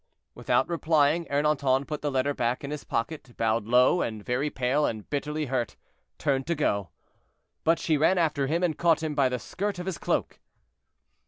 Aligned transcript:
Without 0.33 0.67
replying, 0.67 1.25
Ernanton 1.29 1.85
put 1.85 2.01
the 2.01 2.09
letter 2.09 2.33
back 2.33 2.63
in 2.63 2.71
his 2.71 2.83
pocket, 2.83 3.37
bowed 3.37 3.67
low, 3.67 4.01
and, 4.01 4.25
very 4.25 4.49
pale 4.49 4.83
and 4.83 5.07
bitterly 5.11 5.45
hurt, 5.45 5.75
turned 6.17 6.47
to 6.47 6.55
go. 6.55 6.89
But 7.63 7.77
she 7.77 7.97
ran 7.97 8.17
after 8.17 8.47
him, 8.47 8.63
and 8.63 8.75
caught 8.75 9.03
him 9.03 9.13
by 9.13 9.29
the 9.29 9.37
skirt 9.37 9.77
of 9.77 9.85
his 9.85 9.99
cloak. 9.99 10.39